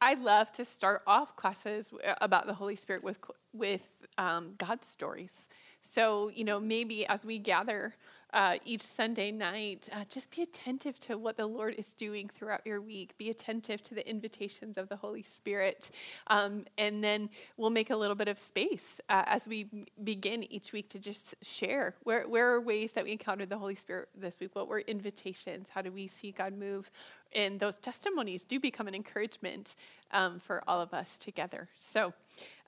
[0.00, 3.18] I love to start off classes about the Holy Spirit with
[3.52, 5.48] with um, God's stories.
[5.80, 7.94] So, you know, maybe as we gather
[8.32, 12.60] uh, each Sunday night, uh, just be attentive to what the Lord is doing throughout
[12.66, 13.16] your week.
[13.16, 15.90] Be attentive to the invitations of the Holy Spirit.
[16.26, 20.72] Um, and then we'll make a little bit of space uh, as we begin each
[20.72, 24.38] week to just share where, where are ways that we encountered the Holy Spirit this
[24.40, 24.54] week?
[24.54, 25.68] What were invitations?
[25.70, 26.90] How do we see God move?
[27.34, 29.76] And those testimonies do become an encouragement
[30.12, 31.68] um, for all of us together.
[31.76, 32.12] So,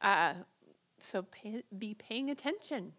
[0.03, 0.35] uh,
[0.99, 2.92] so pay, be paying attention.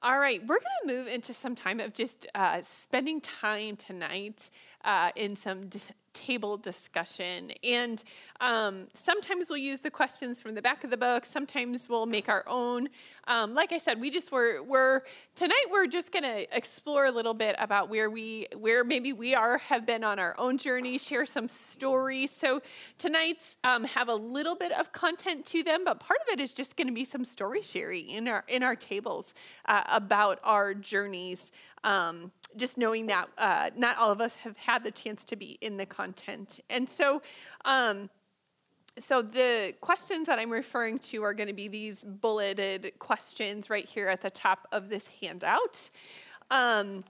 [0.00, 4.48] All right, we're going to move into some time of just uh, spending time tonight
[4.84, 5.80] uh, in some d-
[6.12, 7.52] table discussion.
[7.62, 8.02] And
[8.40, 11.24] um, sometimes we'll use the questions from the back of the book.
[11.24, 12.88] Sometimes we'll make our own.
[13.28, 15.02] Um, like I said, we just were we're
[15.34, 19.34] tonight we're just going to explore a little bit about where we where maybe we
[19.34, 22.30] are have been on our own journey, share some stories.
[22.30, 22.62] So
[22.96, 26.52] tonight's um, have a little bit of content to them, but part of it is
[26.52, 29.34] just going to be some story sharing in our in our tables
[29.66, 31.52] uh, about our journeys.
[31.84, 35.58] Um, just knowing that uh, not all of us have had the chance to be
[35.60, 36.60] in the content.
[36.70, 37.22] And so,
[37.64, 38.10] um,
[38.98, 43.84] so the questions that I'm referring to are going to be these bulleted questions right
[43.84, 45.90] here at the top of this handout.
[46.50, 47.04] Um,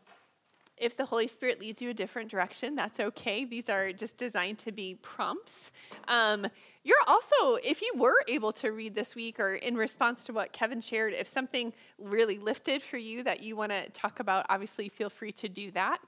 [0.76, 3.44] if the Holy Spirit leads you a different direction, that's okay.
[3.44, 5.72] These are just designed to be prompts.
[6.06, 6.46] Um,
[6.88, 10.54] you're also, if you were able to read this week or in response to what
[10.54, 14.88] Kevin shared, if something really lifted for you that you want to talk about, obviously
[14.88, 15.98] feel free to do that.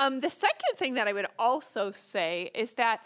[0.00, 3.00] Um, the second thing that I would also say is that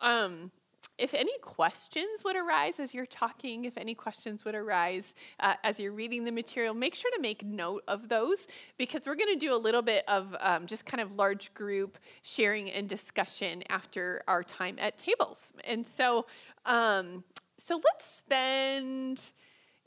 [0.00, 0.50] um,
[0.98, 5.78] if any questions would arise as you're talking, if any questions would arise uh, as
[5.78, 8.46] you're reading the material, make sure to make note of those
[8.78, 11.98] because we're going to do a little bit of um, just kind of large group
[12.22, 15.52] sharing and discussion after our time at tables.
[15.64, 16.26] And so,
[16.64, 17.24] um,
[17.58, 19.32] so let's spend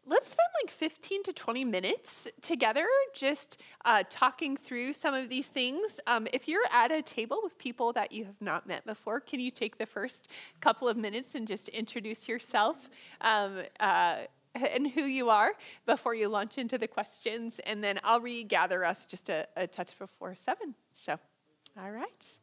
[0.06, 5.48] let's spend like 15 to 20 minutes together just uh, talking through some of these
[5.48, 6.00] things.
[6.08, 9.40] Um, if you're at a table with people that you have not met before, can
[9.40, 12.90] you take the first couple of minutes and just introduce yourself?
[13.22, 14.20] Um, uh,
[14.56, 15.54] and who you are
[15.86, 19.98] before you launch into the questions, and then I'll regather us just a, a touch
[19.98, 20.76] before seven.
[20.92, 21.20] So,
[21.80, 22.39] all right.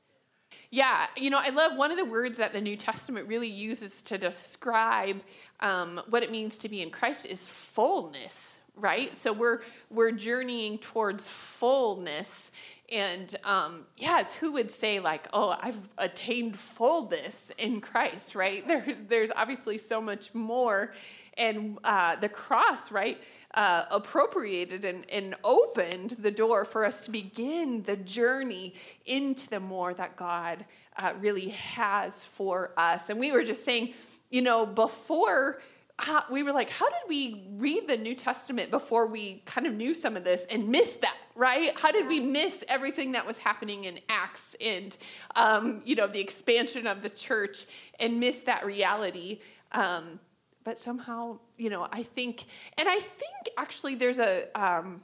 [0.76, 4.02] Yeah, you know, I love one of the words that the New Testament really uses
[4.02, 5.22] to describe
[5.60, 9.16] um, what it means to be in Christ is fullness, right?
[9.16, 12.52] So we're we're journeying towards fullness,
[12.92, 18.62] and um, yes, who would say like, "Oh, I've attained fullness in Christ," right?
[18.68, 20.92] There, there's obviously so much more,
[21.38, 23.16] and uh, the cross, right?
[23.56, 28.74] Uh, appropriated and, and opened the door for us to begin the journey
[29.06, 30.66] into the more that God
[30.98, 33.08] uh, really has for us.
[33.08, 33.94] And we were just saying,
[34.28, 35.62] you know, before
[35.98, 39.72] how, we were like, how did we read the New Testament before we kind of
[39.72, 41.72] knew some of this and miss that, right?
[41.74, 44.94] How did we miss everything that was happening in Acts and,
[45.34, 47.64] um, you know, the expansion of the church
[47.98, 49.40] and miss that reality?
[49.72, 50.20] Um,
[50.66, 55.00] but somehow, you know, I think, and I think actually there's a, um,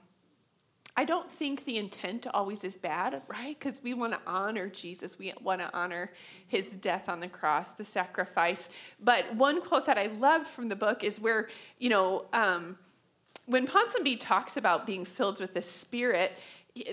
[0.97, 3.57] I don't think the intent always is bad, right?
[3.57, 5.21] Because we want to honor Jesus.
[5.21, 6.11] We want to honor
[6.49, 8.69] his death on the cross, the sacrifice.
[8.99, 11.49] But one quote that I love from the book is where,
[11.79, 12.77] you know, um,
[13.47, 16.33] when Ponsonby talks about being filled with the Spirit,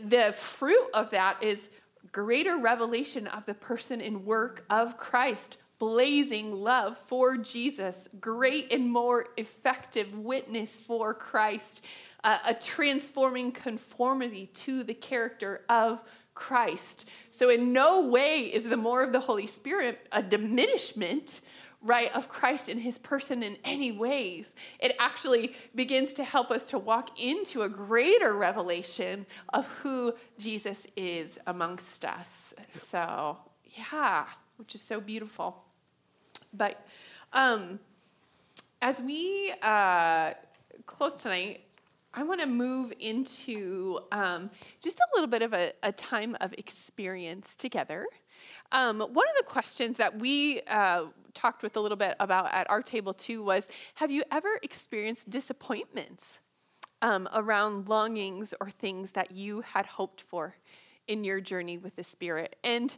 [0.03, 1.71] the fruit of that is
[2.11, 8.91] greater revelation of the person and work of Christ, blazing love for Jesus, great and
[8.91, 11.83] more effective witness for Christ,
[12.23, 16.03] uh, a transforming conformity to the character of
[16.35, 17.09] Christ.
[17.31, 21.41] So, in no way is the more of the Holy Spirit a diminishment
[21.81, 24.53] right, of Christ in his person in any ways.
[24.79, 30.85] It actually begins to help us to walk into a greater revelation of who Jesus
[30.97, 32.53] is amongst us.
[32.71, 34.25] So, yeah,
[34.57, 35.63] which is so beautiful.
[36.53, 36.85] But
[37.33, 37.79] um,
[38.81, 40.33] as we uh,
[40.85, 41.61] close tonight,
[42.13, 44.49] I want to move into um,
[44.81, 48.05] just a little bit of a, a time of experience together.
[48.71, 52.69] Um, one of the questions that we uh, talked with a little bit about at
[52.69, 56.39] our table too was Have you ever experienced disappointments
[57.01, 60.55] um, around longings or things that you had hoped for
[61.07, 62.55] in your journey with the Spirit?
[62.63, 62.95] And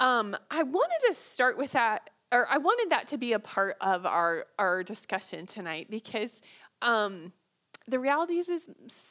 [0.00, 3.76] um, I wanted to start with that, or I wanted that to be a part
[3.80, 6.42] of our, our discussion tonight because
[6.82, 7.32] um,
[7.86, 8.68] the reality is, is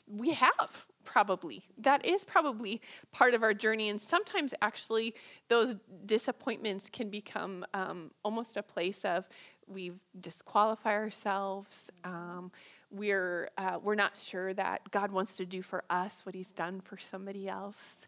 [0.07, 2.81] we have probably that is probably
[3.11, 3.89] part of our journey.
[3.89, 5.15] And sometimes actually
[5.47, 9.27] those disappointments can become um, almost a place of
[9.67, 11.89] we disqualify ourselves.
[12.03, 12.51] Um,
[12.91, 16.79] we're uh, we're not sure that god wants to do for us what he's done
[16.79, 18.05] for somebody else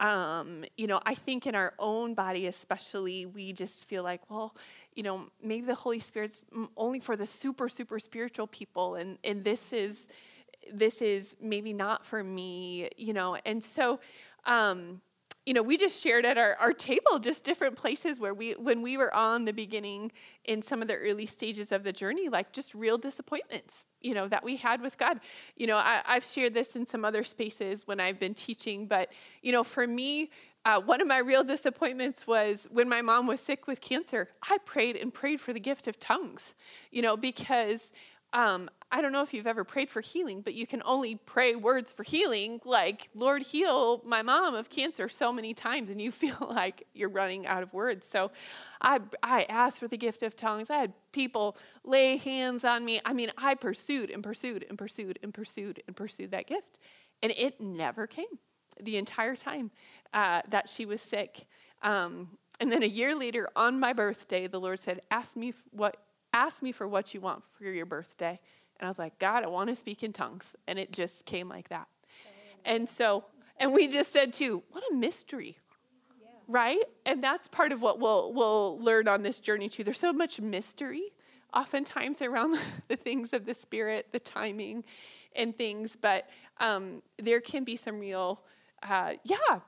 [0.00, 4.56] um, you know i think in our own body especially we just feel like well
[4.94, 6.44] you know maybe the holy spirit's
[6.76, 10.08] only for the super super spiritual people and and this is
[10.72, 13.36] this is maybe not for me, you know.
[13.44, 14.00] And so,
[14.46, 15.00] um,
[15.46, 18.82] you know, we just shared at our, our table just different places where we, when
[18.82, 20.12] we were on the beginning
[20.44, 24.28] in some of the early stages of the journey, like just real disappointments, you know,
[24.28, 25.18] that we had with God.
[25.56, 29.12] You know, I, I've shared this in some other spaces when I've been teaching, but,
[29.42, 30.30] you know, for me,
[30.66, 34.28] uh, one of my real disappointments was when my mom was sick with cancer.
[34.42, 36.54] I prayed and prayed for the gift of tongues,
[36.90, 37.92] you know, because
[38.32, 41.54] um, I don't know if you've ever prayed for healing, but you can only pray
[41.54, 46.10] words for healing, like, Lord, heal my mom of cancer so many times, and you
[46.24, 48.06] feel like you're running out of words.
[48.06, 48.32] So
[48.80, 50.70] I, I asked for the gift of tongues.
[50.70, 53.00] I had people lay hands on me.
[53.04, 56.78] I mean, I pursued and pursued and pursued and pursued and pursued that gift,
[57.22, 58.38] and it never came
[58.82, 59.70] the entire time
[60.14, 61.46] uh, that she was sick.
[61.82, 65.96] Um, and then a year later, on my birthday, the Lord said, Ask me what
[66.32, 68.38] ask me for what you want for your birthday.
[68.78, 70.52] And I was like, God, I want to speak in tongues.
[70.66, 71.88] And it just came like that.
[72.64, 73.24] And so,
[73.58, 75.58] and we just said too, what a mystery.
[76.20, 76.28] Yeah.
[76.48, 76.82] Right?
[77.06, 79.84] And that's part of what we'll we'll learn on this journey too.
[79.84, 81.12] There's so much mystery
[81.52, 84.84] oftentimes around the things of the spirit, the timing
[85.34, 88.42] and things, but um, there can be some real
[88.82, 89.60] uh, yeah,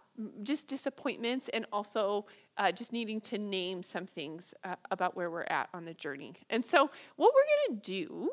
[0.42, 2.27] just disappointments and also
[2.59, 6.35] uh, just needing to name some things uh, about where we're at on the journey.
[6.51, 8.31] And so, what we're going to do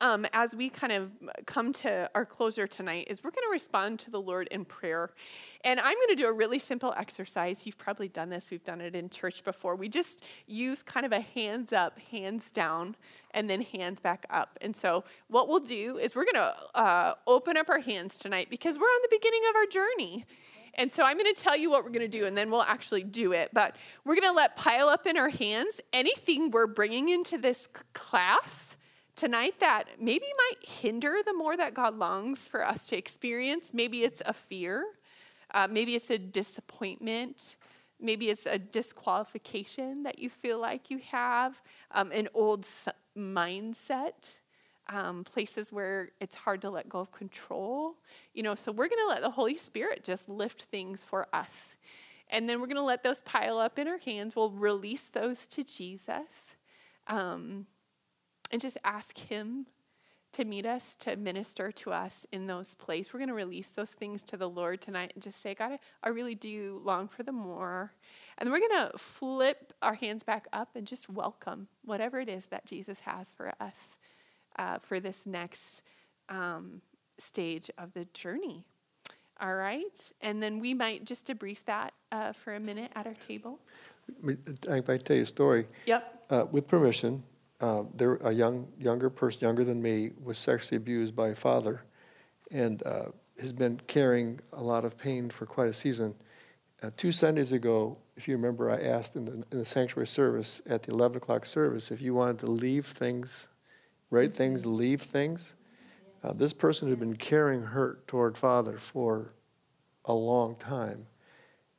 [0.00, 1.10] um, as we kind of
[1.46, 5.10] come to our closer tonight is we're going to respond to the Lord in prayer.
[5.64, 7.66] And I'm going to do a really simple exercise.
[7.66, 9.76] You've probably done this, we've done it in church before.
[9.76, 12.96] We just use kind of a hands up, hands down,
[13.32, 14.58] and then hands back up.
[14.60, 18.48] And so, what we'll do is we're going to uh, open up our hands tonight
[18.50, 20.26] because we're on the beginning of our journey.
[20.74, 22.62] And so I'm going to tell you what we're going to do, and then we'll
[22.62, 23.50] actually do it.
[23.52, 27.68] But we're going to let pile up in our hands anything we're bringing into this
[27.94, 28.76] class
[29.16, 33.74] tonight that maybe might hinder the more that God longs for us to experience.
[33.74, 34.84] Maybe it's a fear,
[35.52, 37.56] uh, maybe it's a disappointment.
[38.00, 42.64] Maybe it's a disqualification that you feel like you have, um, an old
[43.16, 44.38] mindset
[44.88, 47.96] um, places where it's hard to let go of control.
[48.34, 51.74] You know, so we're going to let the Holy Spirit just lift things for us.
[52.30, 54.36] And then we're going to let those pile up in our hands.
[54.36, 56.54] We'll release those to Jesus
[57.06, 57.66] um,
[58.50, 59.66] and just ask Him
[60.32, 63.12] to meet us, to minister to us in those places.
[63.12, 66.08] We're going to release those things to the Lord tonight and just say, God, I
[66.10, 67.92] really do long for the more.
[68.36, 72.46] And we're going to flip our hands back up and just welcome whatever it is
[72.48, 73.96] that Jesus has for us
[74.58, 75.82] uh, for this next
[76.28, 76.80] um,
[77.18, 78.64] stage of the journey.
[79.40, 80.12] All right?
[80.20, 83.60] And then we might just debrief that uh, for a minute at our table.
[84.24, 85.66] If I tell you a story.
[85.86, 86.24] Yep.
[86.30, 87.22] Uh, with permission,
[87.60, 91.82] uh, there a young younger person, younger than me, was sexually abused by a father,
[92.50, 93.06] and uh,
[93.40, 96.14] has been carrying a lot of pain for quite a season.
[96.82, 100.62] Uh, two Sundays ago, if you remember, I asked in the, in the sanctuary service
[100.66, 103.48] at the 11 o'clock service if you wanted to leave things,
[104.10, 105.54] write things, leave things.
[106.22, 109.32] Uh, this person who had been carrying hurt toward Father for
[110.04, 111.06] a long time,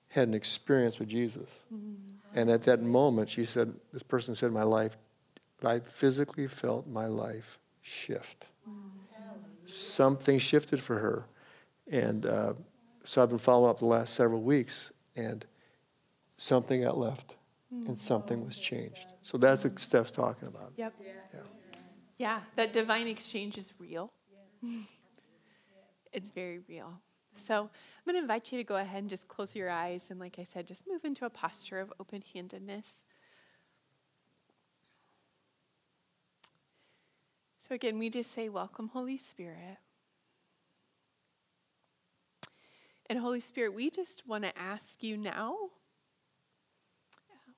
[0.10, 1.64] had an experience with Jesus.
[1.74, 2.16] Mm-hmm.
[2.34, 4.98] And at that moment, she said, this person said, my life,
[5.64, 8.46] I physically felt my life shift.
[8.68, 9.26] Mm-hmm.
[9.66, 11.26] Something shifted for her.
[11.92, 12.54] And uh,
[13.04, 15.46] so I've been following up the last several weeks, and
[16.38, 17.36] something got left,
[17.72, 19.14] and something was changed.
[19.22, 20.74] So that's what Steph's talking about.
[20.78, 20.94] Yep.
[21.04, 21.40] Yeah.
[22.20, 24.12] Yeah, that divine exchange is real.
[26.12, 27.00] It's very real.
[27.36, 27.70] So I'm
[28.06, 30.44] going to invite you to go ahead and just close your eyes and, like I
[30.44, 33.06] said, just move into a posture of open handedness.
[37.60, 39.78] So again, we just say, Welcome, Holy Spirit.
[43.06, 45.56] And Holy Spirit, we just want to ask you now.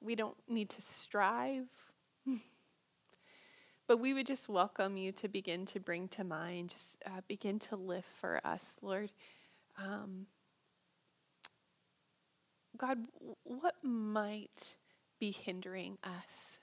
[0.01, 1.67] We don't need to strive,
[3.91, 7.59] but we would just welcome you to begin to bring to mind, just uh, begin
[7.59, 9.11] to lift for us, Lord.
[9.77, 10.27] Um,
[12.77, 12.99] God,
[13.43, 14.77] what might
[15.19, 16.55] be hindering us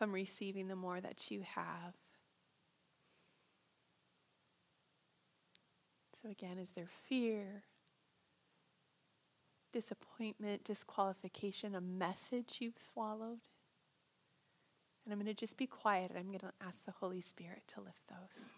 [0.00, 1.94] from receiving the more that you have?
[6.20, 7.62] So, again, is there fear?
[9.70, 13.38] disappointment, disqualification, a message you've swallowed.
[15.08, 17.62] And I'm going to just be quiet and I'm going to ask the Holy Spirit
[17.68, 18.50] to lift those.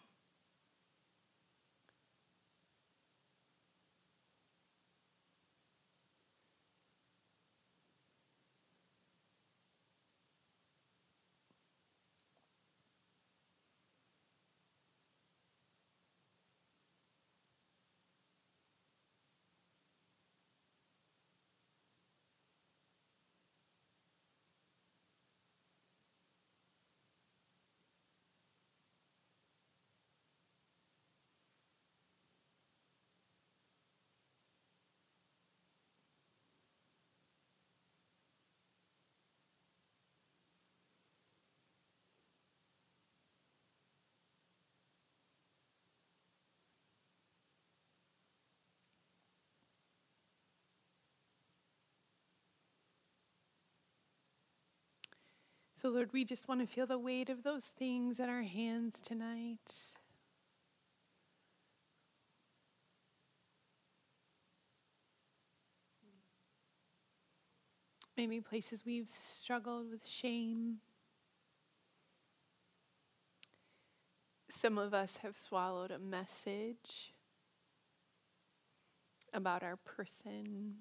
[55.81, 59.01] So, Lord, we just want to feel the weight of those things in our hands
[59.01, 59.57] tonight.
[68.15, 70.81] Maybe places we've struggled with shame.
[74.51, 77.15] Some of us have swallowed a message
[79.33, 80.75] about our person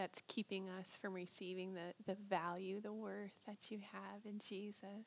[0.00, 5.04] that's keeping us from receiving the, the value, the worth that you have in Jesus.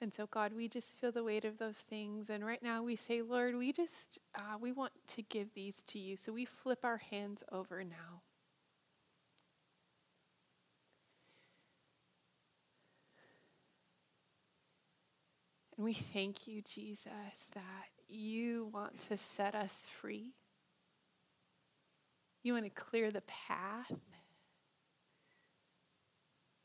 [0.00, 2.30] And so, God, we just feel the weight of those things.
[2.30, 5.98] And right now we say, Lord, we just, uh, we want to give these to
[5.98, 6.16] you.
[6.16, 8.22] So we flip our hands over now.
[15.76, 20.32] And we thank you, Jesus, that you want to set us free.
[22.42, 23.92] You want to clear the path.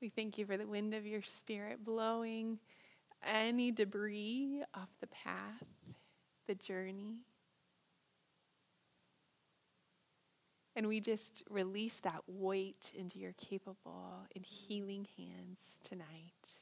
[0.01, 2.59] We thank you for the wind of your spirit blowing
[3.25, 5.65] any debris off the path,
[6.47, 7.17] the journey.
[10.75, 16.60] And we just release that weight into your capable and healing hands tonight.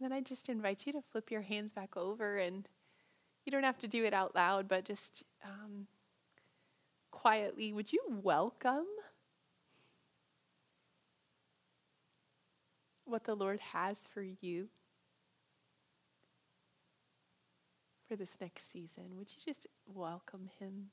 [0.00, 2.66] Then I just invite you to flip your hands back over, and
[3.44, 5.86] you don't have to do it out loud, but just um,
[7.10, 8.86] quietly, would you welcome
[13.04, 14.68] what the Lord has for you
[18.08, 19.16] for this next season?
[19.18, 20.90] Would you just welcome Him?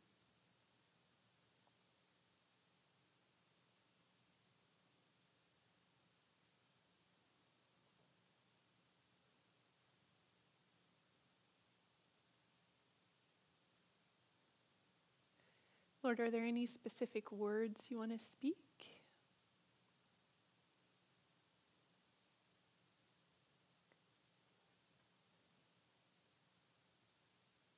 [16.08, 18.56] Lord, are there any specific words you want to speak?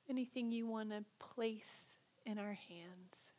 [0.08, 1.90] Anything you want to place
[2.24, 3.29] in our hands?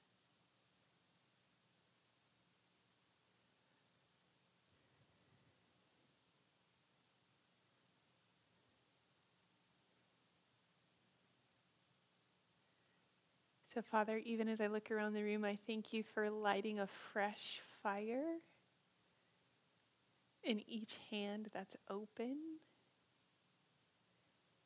[13.73, 16.87] So, Father, even as I look around the room, I thank you for lighting a
[16.87, 18.39] fresh fire
[20.43, 22.37] in each hand that's open.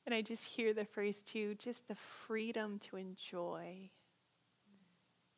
[0.06, 3.90] And I just hear the phrase too just the freedom to enjoy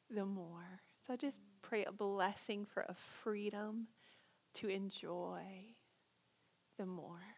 [0.09, 0.81] the more.
[1.05, 3.87] So I just pray a blessing for a freedom
[4.55, 5.75] to enjoy
[6.77, 7.36] the more.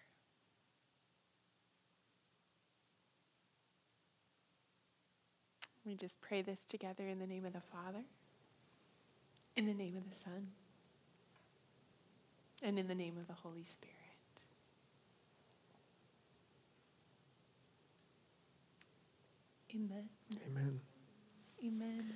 [5.90, 8.04] We just pray this together in the name of the Father,
[9.56, 10.50] in the name of the Son,
[12.62, 13.96] and in the name of the Holy Spirit.
[19.74, 20.10] Amen.
[20.46, 20.80] Amen.
[21.66, 22.14] Amen.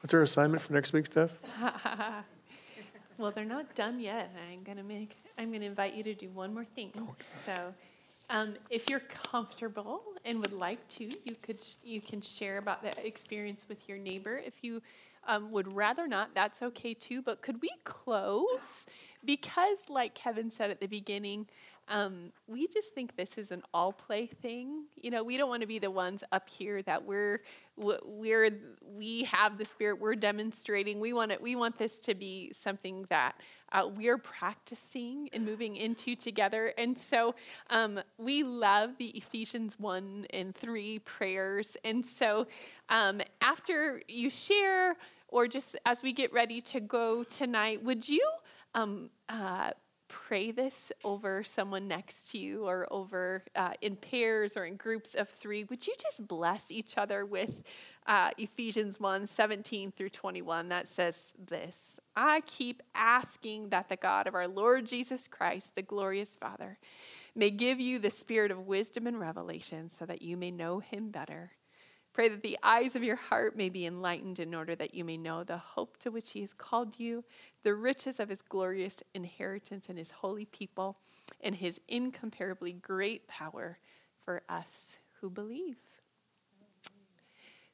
[0.00, 1.32] What's our assignment for next week, Steph?
[3.16, 4.36] well, they're not done yet.
[4.52, 5.16] I'm gonna make.
[5.38, 6.92] I'm gonna invite you to do one more thing.
[6.94, 7.24] Okay.
[7.32, 7.72] So,
[8.30, 13.06] um, if you're comfortable and would like to, you could you can share about the
[13.06, 14.40] experience with your neighbor.
[14.44, 14.82] If you
[15.26, 17.22] um, would rather not, that's okay too.
[17.22, 18.86] But could we close?
[19.24, 21.46] Because, like Kevin said at the beginning,
[21.88, 24.86] um, we just think this is an all play thing.
[24.96, 27.40] You know, we don't want to be the ones up here that we're
[27.76, 28.50] we're
[28.82, 30.98] we have the spirit we're demonstrating.
[30.98, 31.40] We want it.
[31.40, 36.72] We want this to be something that uh, we're practicing and moving into together.
[36.78, 37.34] And so
[37.70, 41.76] um, we love the Ephesians one and three prayers.
[41.84, 42.46] And so
[42.88, 44.96] um, after you share,
[45.28, 48.26] or just as we get ready to go tonight, would you?
[48.74, 49.70] Um, uh,
[50.16, 55.14] pray this over someone next to you or over uh, in pairs or in groups
[55.14, 57.62] of three, would you just bless each other with
[58.06, 64.26] uh, Ephesians 1 17 through 21 that says this I keep asking that the God
[64.26, 66.78] of our Lord Jesus Christ, the glorious Father,
[67.34, 71.10] may give you the spirit of wisdom and revelation so that you may know him
[71.10, 71.52] better
[72.16, 75.18] Pray that the eyes of your heart may be enlightened in order that you may
[75.18, 77.22] know the hope to which he has called you,
[77.62, 80.96] the riches of his glorious inheritance in his holy people,
[81.42, 83.76] and his incomparably great power
[84.24, 85.76] for us who believe.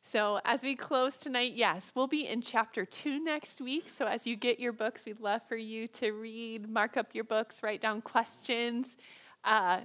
[0.02, 3.90] So, as we close tonight, yes, we'll be in chapter two next week.
[3.90, 7.22] So, as you get your books, we'd love for you to read, mark up your
[7.22, 8.96] books, write down questions.
[9.44, 9.82] Uh,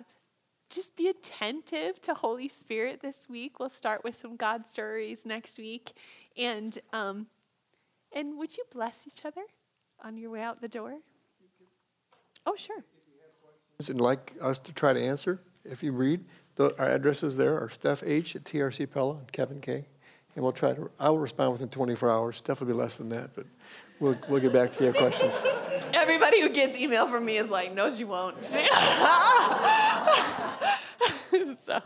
[0.69, 3.59] just be attentive to Holy Spirit this week.
[3.59, 5.93] We'll start with some God stories next week.
[6.35, 7.27] And um,
[8.13, 9.41] and would you bless each other
[10.03, 10.95] on your way out the door?
[12.45, 12.83] Oh, sure.
[13.89, 16.23] And like us to try to answer, if you read,
[16.55, 19.85] the, our addresses there are Steph H at TRC Pella and Kevin K.
[20.35, 22.37] And we'll try to, I will respond within 24 hours.
[22.37, 23.45] Steph will be less than that, but
[23.99, 25.43] we'll, we'll get back to you if you have questions.
[25.93, 28.37] Everybody who gets email from me is like, no, she won't.
[31.63, 31.81] so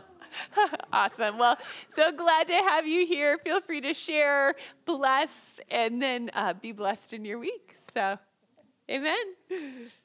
[0.92, 1.38] awesome.
[1.38, 1.58] Well,
[1.90, 3.38] so glad to have you here.
[3.38, 4.54] Feel free to share,
[4.84, 7.76] bless, and then uh, be blessed in your week.
[7.94, 8.18] So,
[8.90, 9.16] amen.